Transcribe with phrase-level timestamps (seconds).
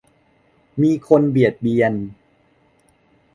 [0.81, 1.93] มีคนเบียดเบียน